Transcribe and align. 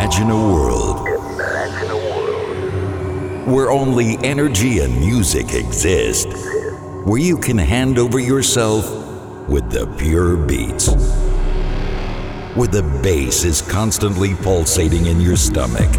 Imagine 0.00 0.30
a 0.30 0.34
world 0.34 1.06
where 3.46 3.70
only 3.70 4.16
energy 4.24 4.78
and 4.78 4.98
music 4.98 5.52
exist, 5.52 6.26
where 7.04 7.20
you 7.20 7.36
can 7.36 7.58
hand 7.58 7.98
over 7.98 8.18
yourself 8.18 8.86
with 9.46 9.70
the 9.70 9.86
pure 9.98 10.38
beats, 10.38 10.88
where 12.56 12.66
the 12.66 12.82
bass 13.02 13.44
is 13.44 13.60
constantly 13.60 14.34
pulsating 14.36 15.04
in 15.04 15.20
your 15.20 15.36
stomach, 15.36 15.94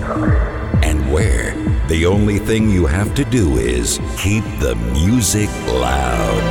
and 0.83 1.13
where 1.13 1.53
the 1.87 2.07
only 2.07 2.39
thing 2.39 2.71
you 2.71 2.87
have 2.87 3.13
to 3.13 3.23
do 3.23 3.59
is 3.59 3.99
keep 4.17 4.43
the 4.59 4.73
music 4.93 5.49
loud. 5.67 6.41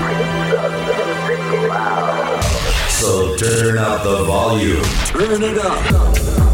So 2.90 3.36
turn 3.36 3.76
up 3.76 4.04
the 4.04 4.22
volume. 4.22 4.84
Turn 5.06 5.42
it 5.42 5.58
up. 5.58 6.49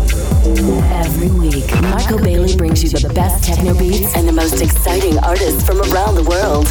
Every 0.46 1.28
week, 1.28 1.68
Marco 1.82 2.22
Bailey 2.22 2.54
brings 2.56 2.80
you 2.80 2.88
the 2.88 3.12
best 3.12 3.42
techno 3.42 3.76
beats 3.76 4.14
and 4.14 4.28
the 4.28 4.32
most 4.32 4.62
exciting 4.62 5.18
artists 5.18 5.66
from 5.66 5.80
around 5.80 6.14
the 6.14 6.22
world. 6.22 6.68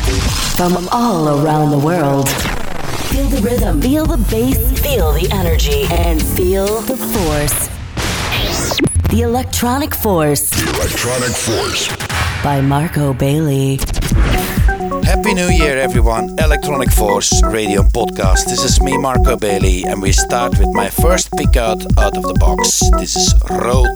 From 0.56 0.88
all 0.94 1.44
around 1.44 1.72
the 1.72 1.78
world. 1.78 2.30
Feel 3.10 3.28
the 3.28 3.42
rhythm, 3.42 3.82
feel 3.82 4.06
the 4.06 4.18
bass, 4.32 4.58
feel 4.82 5.12
the 5.12 5.30
energy, 5.30 5.84
and 5.92 6.24
feel 6.24 6.80
the 6.82 6.96
force. 6.96 7.68
The 9.10 9.24
Electronic 9.24 9.94
Force. 9.94 10.50
The 10.52 10.70
Electronic 10.78 11.32
Force. 11.32 12.44
By 12.44 12.62
Marco 12.62 13.14
Bailey. 13.14 13.80
Happy 15.06 15.36
New 15.36 15.50
Year, 15.50 15.78
everyone. 15.78 16.36
Electronic 16.40 16.92
Force 16.92 17.44
Radio 17.44 17.84
Podcast. 17.84 18.46
This 18.46 18.64
is 18.64 18.82
me, 18.82 18.98
Marco 18.98 19.38
Bailey, 19.38 19.84
and 19.84 20.02
we 20.02 20.12
start 20.12 20.58
with 20.58 20.74
my 20.74 20.90
first 20.90 21.32
pick 21.38 21.56
out 21.56 21.86
out 21.98 22.18
of 22.18 22.24
the 22.24 22.34
box. 22.40 22.82
This 22.98 23.16
is 23.16 23.34
Road 23.50 23.96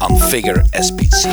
on 0.00 0.18
Figure 0.30 0.64
SPC. 0.74 1.30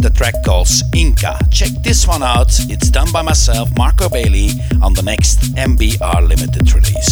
The 0.00 0.08
track 0.08 0.34
calls 0.46 0.82
Inca. 0.94 1.38
Check 1.50 1.72
this 1.82 2.06
one 2.06 2.22
out. 2.22 2.48
It's 2.70 2.88
done 2.88 3.12
by 3.12 3.20
myself, 3.20 3.68
Marco 3.76 4.08
Bailey, 4.08 4.48
on 4.80 4.94
the 4.94 5.02
next 5.02 5.40
MBR 5.56 6.26
limited 6.26 6.72
release. 6.72 7.09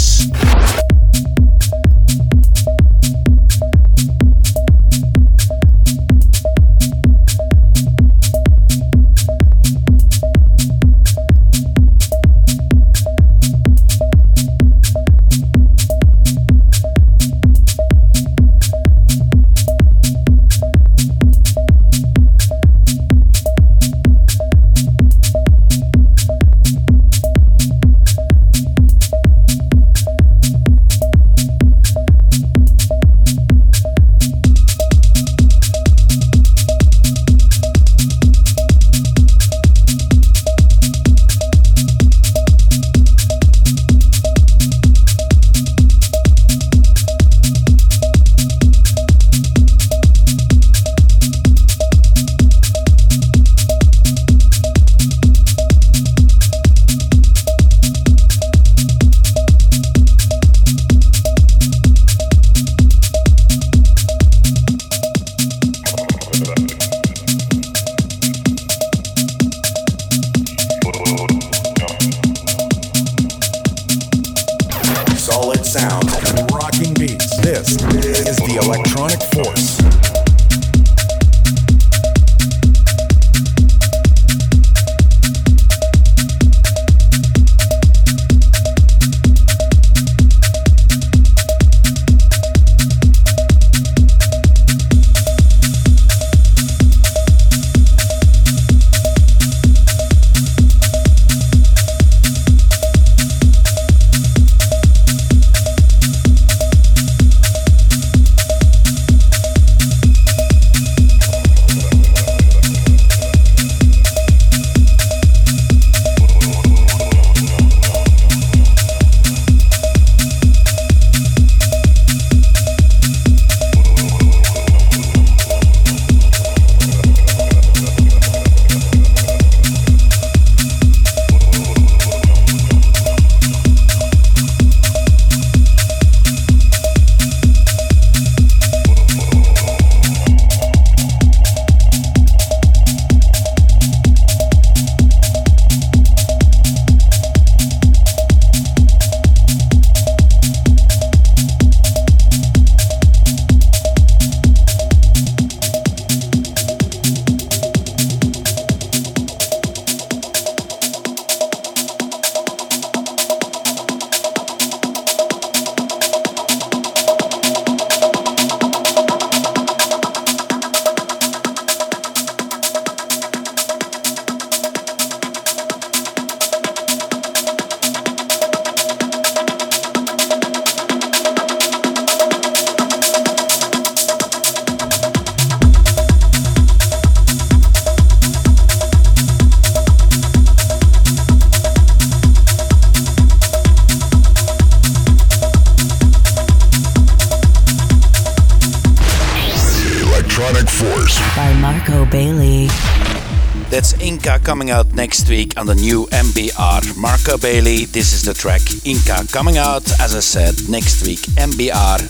The 205.69 205.75
new 205.75 206.07
MBR. 206.07 206.97
Marco 206.97 207.37
Bailey, 207.37 207.85
this 207.85 208.15
is 208.15 208.23
the 208.23 208.33
track 208.33 208.63
Inca 208.87 209.31
coming 209.31 209.59
out, 209.59 209.85
as 210.01 210.17
I 210.17 210.21
said, 210.21 210.55
next 210.67 211.07
week, 211.07 211.21
MBR 211.37 212.01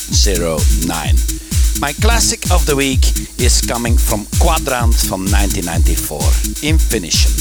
09. 0.86 1.16
My 1.80 1.92
classic 1.94 2.52
of 2.52 2.64
the 2.66 2.76
week 2.76 3.02
is 3.40 3.60
coming 3.60 3.98
from 3.98 4.26
Quadrant 4.38 4.94
from 4.94 5.26
1994, 5.26 6.70
Infinition. 6.70 7.34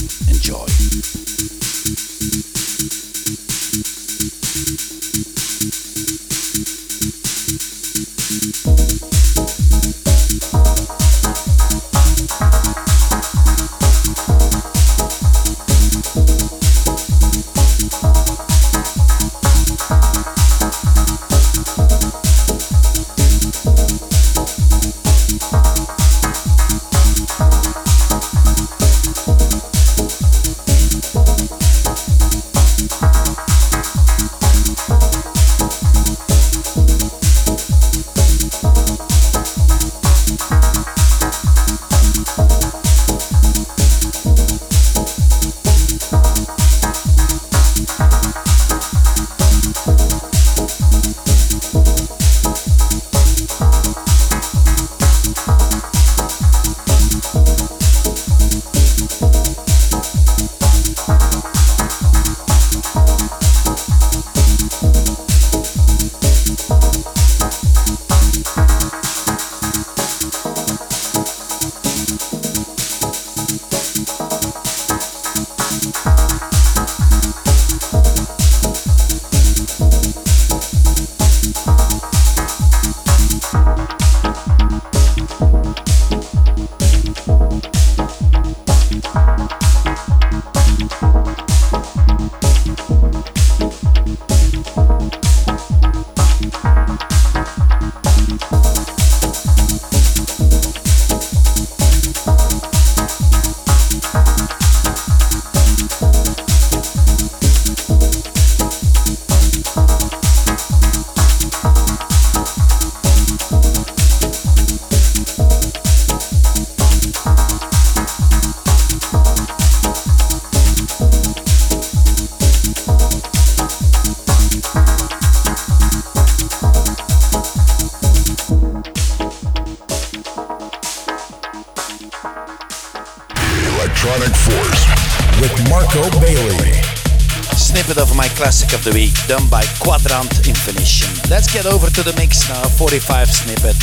Done 139.28 139.48
by 139.50 139.62
Quadrant 139.78 140.48
Infinition. 140.48 141.12
Let's 141.28 141.52
get 141.52 141.66
over 141.66 141.90
to 141.90 142.02
the 142.02 142.16
mix 142.16 142.48
now. 142.48 142.64
45 142.80 143.28
snippet 143.28 143.76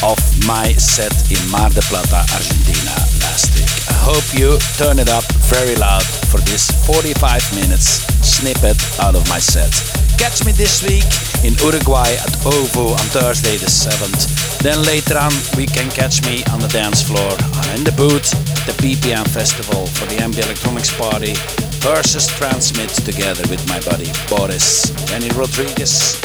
of 0.00 0.16
my 0.48 0.72
set 0.72 1.12
in 1.28 1.36
Mar 1.52 1.68
del 1.68 1.84
Plata, 1.84 2.24
Argentina 2.32 2.96
last 3.20 3.52
week. 3.52 3.68
I 3.92 3.96
hope 4.00 4.24
you 4.32 4.56
turn 4.80 4.96
it 4.98 5.12
up 5.12 5.28
very 5.52 5.76
loud 5.76 6.00
for 6.32 6.40
this 6.48 6.72
45 6.88 7.12
minutes 7.60 8.08
snippet 8.24 8.80
out 8.96 9.14
of 9.14 9.28
my 9.28 9.38
set. 9.38 9.68
Catch 10.16 10.48
me 10.48 10.52
this 10.56 10.80
week 10.80 11.04
in 11.44 11.52
Uruguay 11.60 12.16
at 12.16 12.32
OVO 12.48 12.96
on 12.96 13.06
Thursday 13.12 13.60
the 13.60 13.68
7th. 13.68 14.64
Then 14.64 14.80
later 14.80 15.20
on, 15.20 15.32
we 15.60 15.66
can 15.66 15.92
catch 15.92 16.24
me 16.24 16.40
on 16.48 16.58
the 16.58 16.72
dance 16.72 17.04
floor 17.04 17.36
uh, 17.36 17.76
in 17.76 17.84
the 17.84 17.92
booth 17.92 18.32
the 18.64 18.72
BPM 18.80 19.28
Festival 19.28 19.86
for 19.92 20.06
the 20.06 20.16
MB 20.16 20.40
Elektronics 20.40 20.96
Party 20.96 21.36
versus 21.80 22.26
Transmit 22.26 22.90
together 22.90 23.42
with 23.48 23.66
my 23.68 23.80
buddy 23.80 24.10
Boris 24.28 24.90
Danny 25.06 25.28
Rodriguez. 25.30 26.20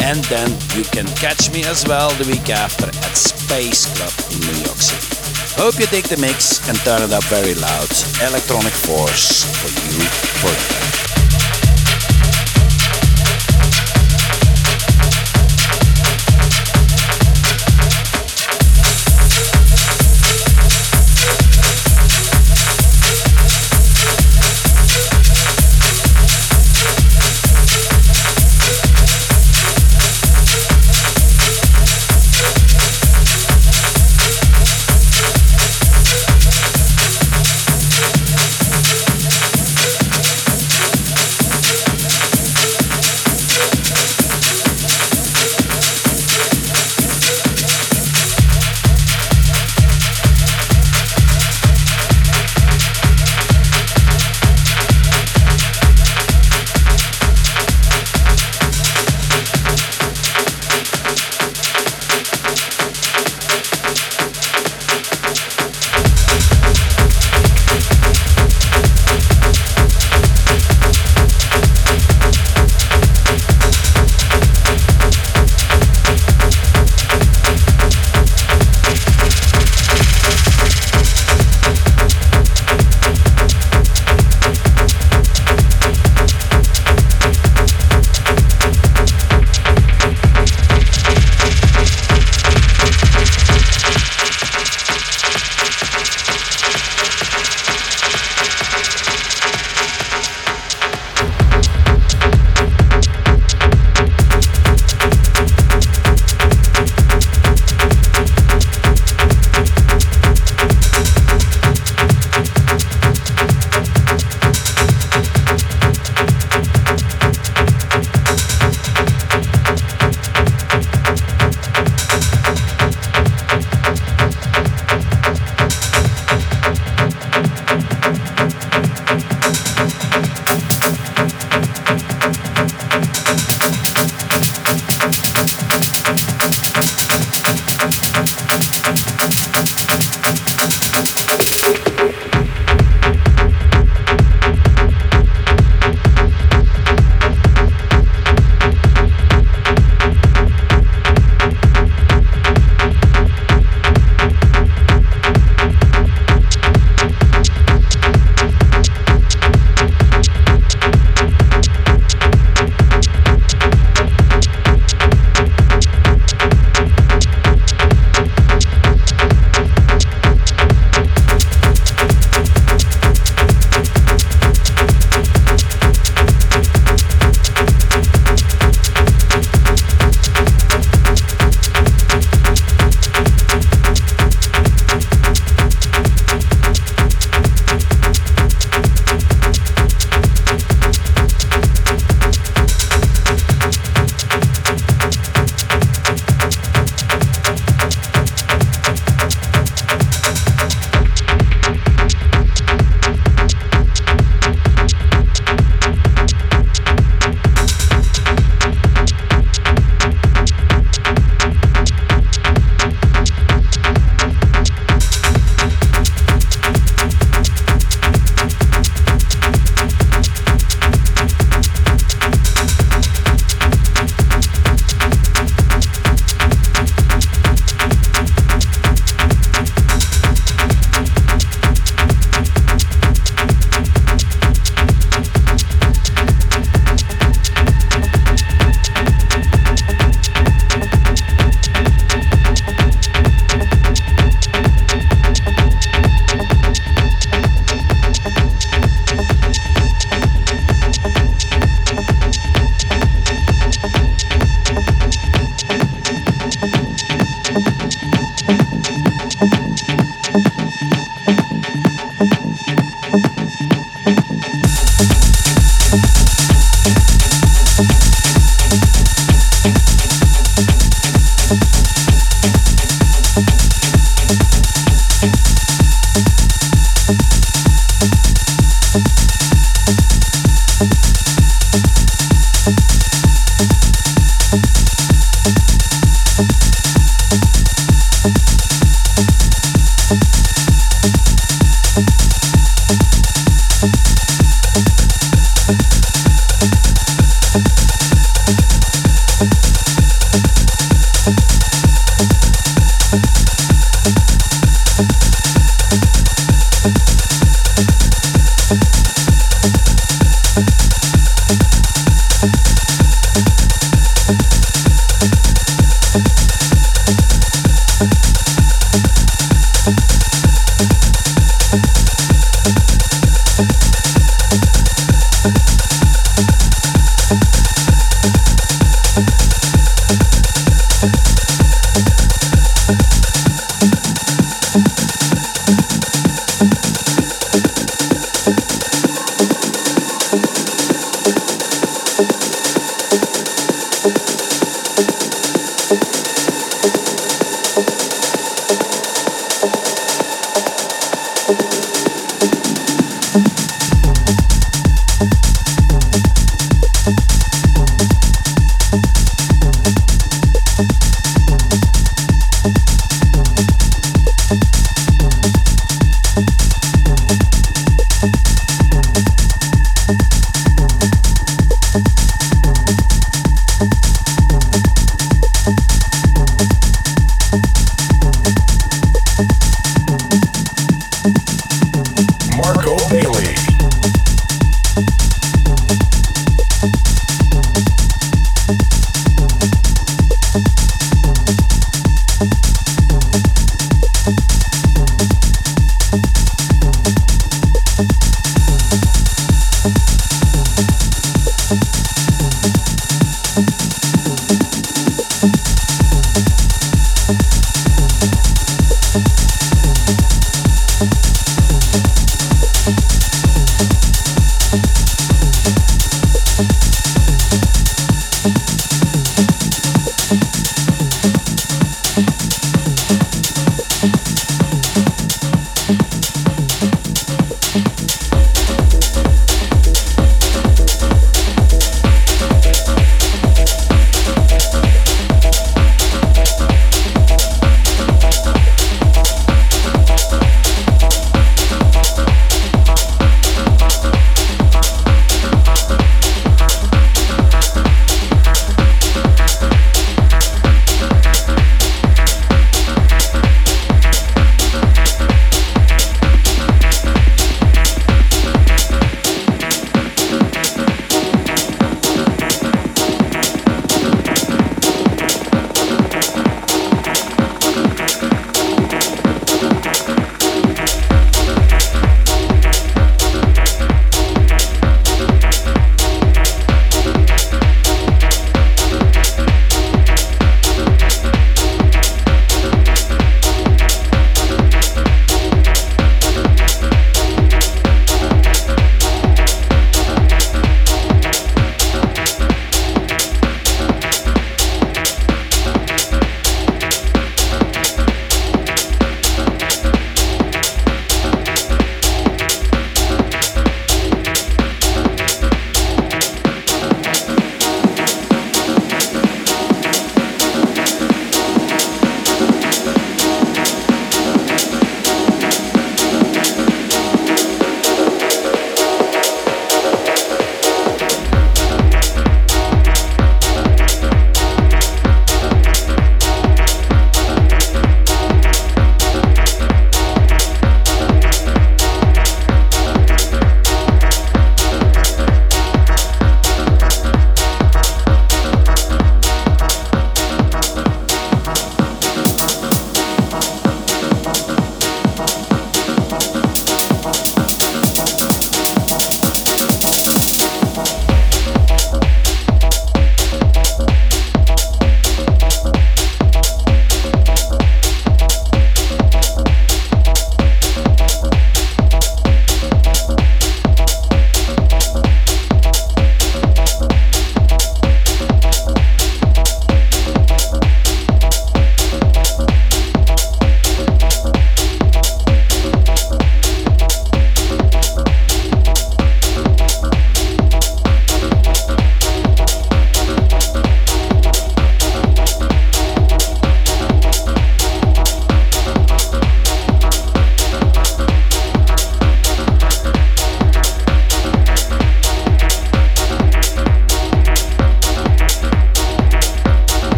And 0.00 0.22
then 0.24 0.50
you 0.74 0.84
can 0.84 1.06
catch 1.16 1.50
me 1.52 1.64
as 1.64 1.86
well 1.86 2.10
the 2.14 2.26
week 2.30 2.50
after 2.50 2.86
at 2.86 3.16
Space 3.16 3.86
Club 3.96 4.12
in 4.32 4.40
New 4.46 4.60
York 4.64 4.78
City. 4.78 5.16
Hope 5.60 5.80
you 5.80 5.86
dig 5.86 6.04
the 6.04 6.18
mix 6.18 6.68
and 6.68 6.76
turn 6.78 7.02
it 7.02 7.12
up 7.12 7.24
very 7.24 7.54
loud. 7.54 7.88
Electronic 8.22 8.72
Force 8.72 9.44
for 9.60 9.68
you 9.68 10.04
forever. 10.40 11.15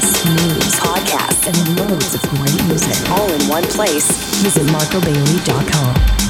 artists, 0.00 0.24
news, 0.24 0.74
podcasts, 0.80 1.46
and 1.46 1.78
loads 1.78 2.14
of 2.14 2.22
great 2.30 2.64
music 2.66 3.10
all 3.10 3.30
in 3.30 3.48
one 3.48 3.64
place. 3.64 4.10
Visit 4.42 4.66
marcobailey.com. 4.66 6.29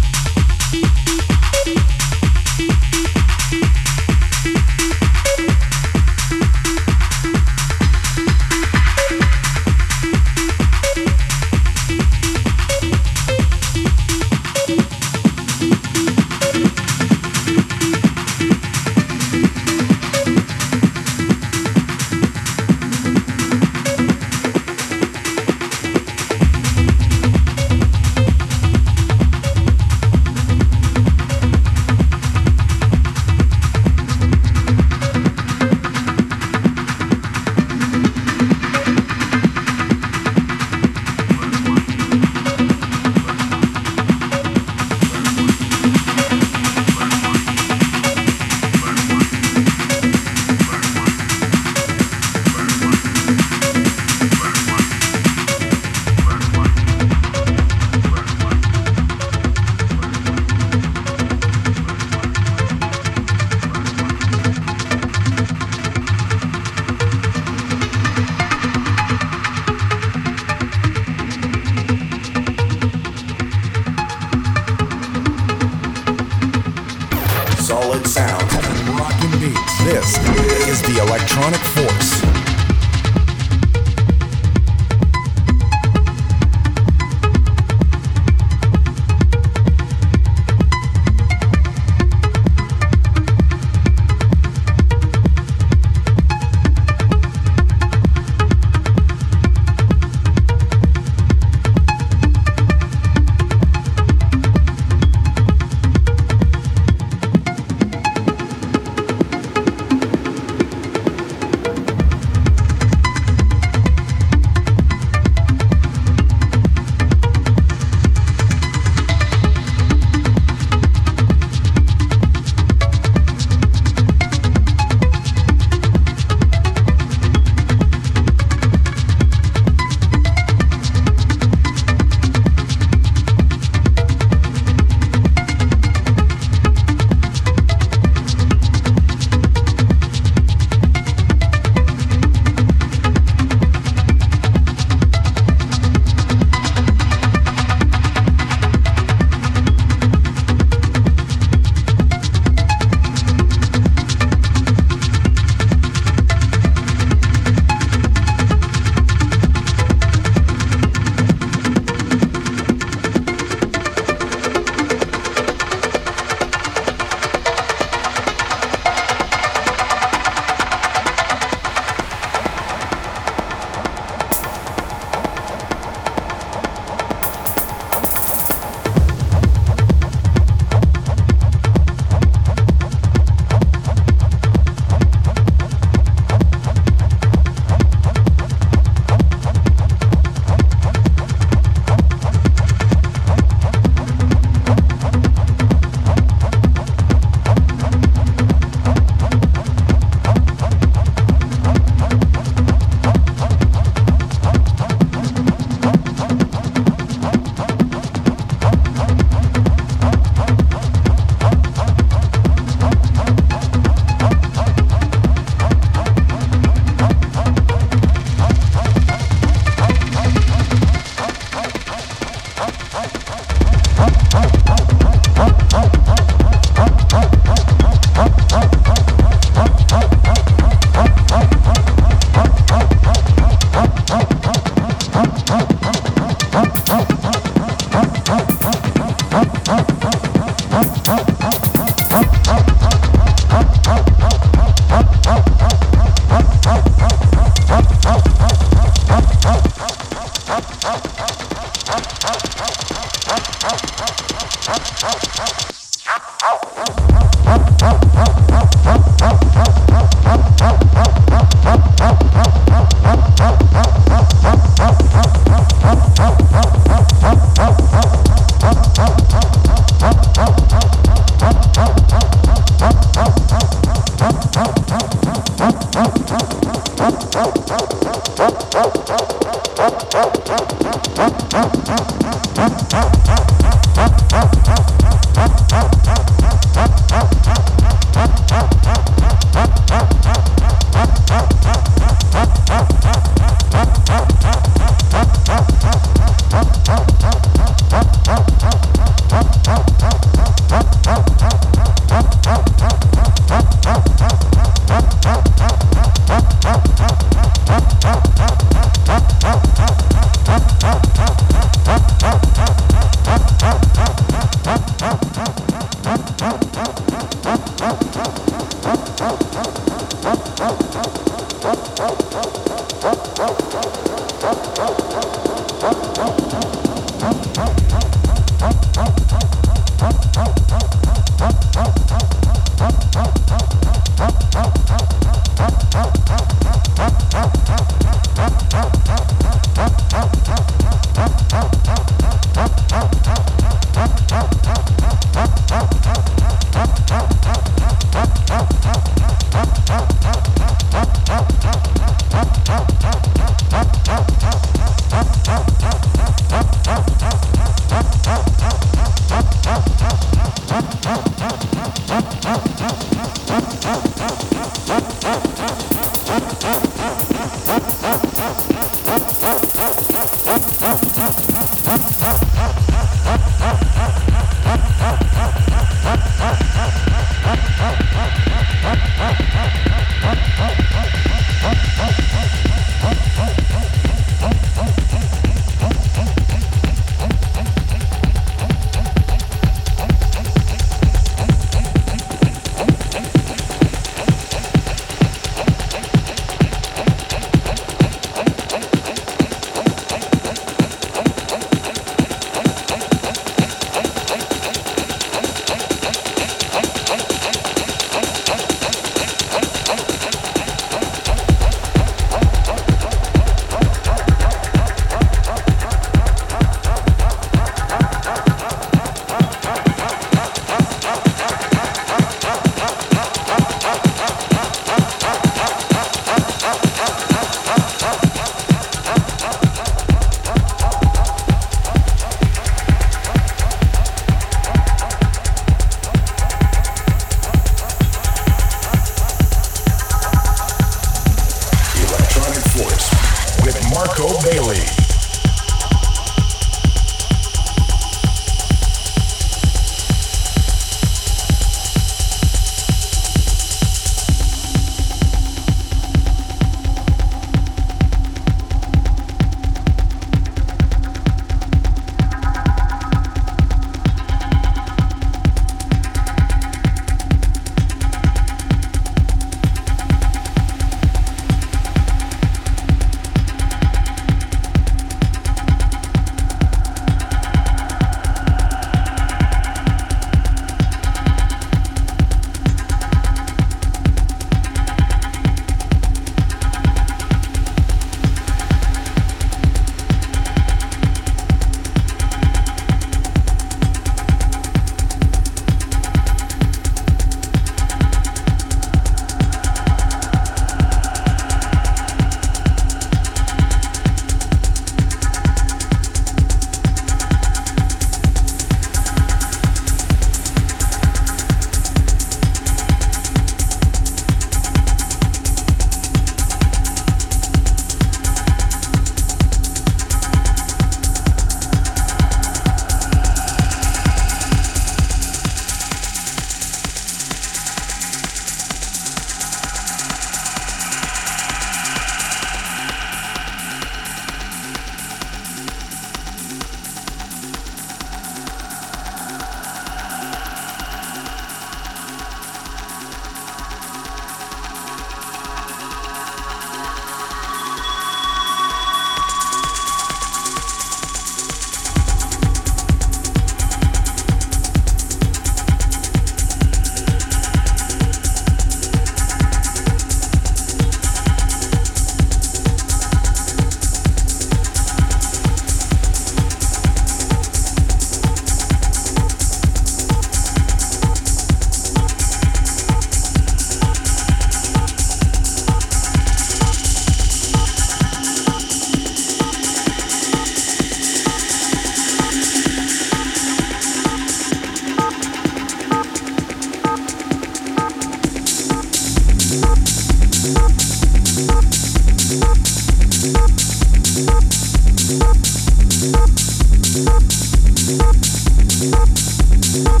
Thank 599.72 600.00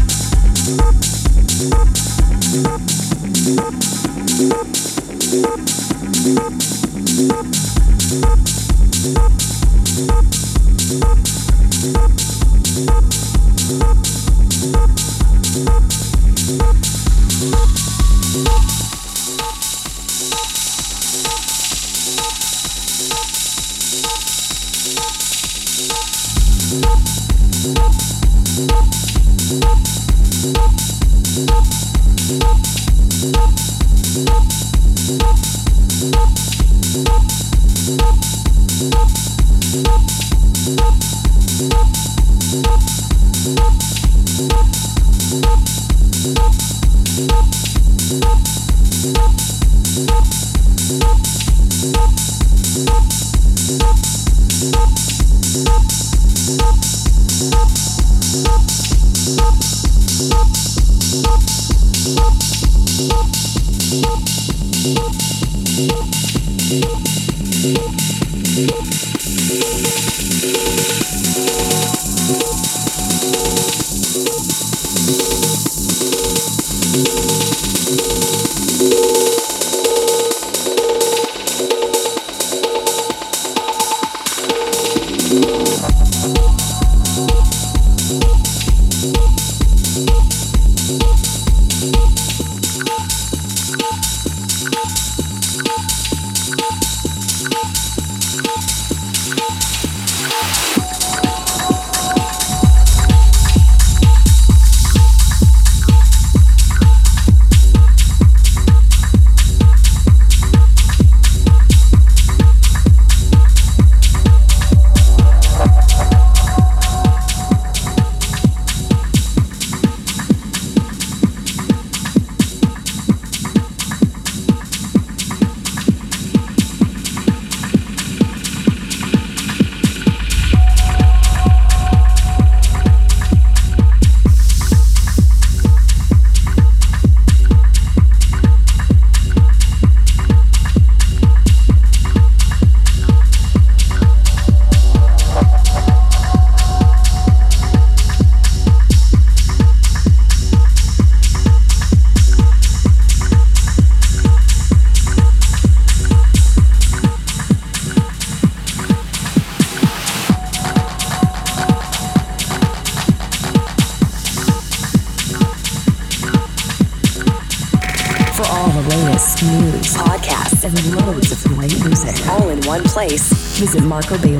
visit 173.60 173.82
marcobailey.com. 173.82 174.39